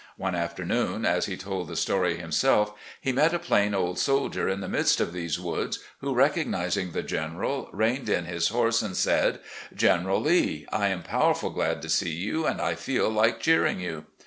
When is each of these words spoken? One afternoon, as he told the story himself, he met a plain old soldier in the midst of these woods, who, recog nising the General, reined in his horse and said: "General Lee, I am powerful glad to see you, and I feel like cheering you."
One 0.17 0.33
afternoon, 0.33 1.05
as 1.05 1.27
he 1.27 1.37
told 1.37 1.67
the 1.67 1.75
story 1.75 2.17
himself, 2.17 2.73
he 2.99 3.11
met 3.11 3.35
a 3.35 3.37
plain 3.37 3.75
old 3.75 3.99
soldier 3.99 4.49
in 4.49 4.59
the 4.59 4.67
midst 4.67 4.99
of 4.99 5.13
these 5.13 5.39
woods, 5.39 5.77
who, 5.99 6.15
recog 6.15 6.47
nising 6.47 6.91
the 6.91 7.03
General, 7.03 7.69
reined 7.71 8.09
in 8.09 8.25
his 8.25 8.47
horse 8.47 8.81
and 8.81 8.97
said: 8.97 9.41
"General 9.75 10.19
Lee, 10.19 10.65
I 10.71 10.87
am 10.87 11.03
powerful 11.03 11.51
glad 11.51 11.83
to 11.83 11.89
see 11.89 12.15
you, 12.15 12.47
and 12.47 12.59
I 12.59 12.73
feel 12.73 13.09
like 13.11 13.41
cheering 13.41 13.79
you." 13.79 14.05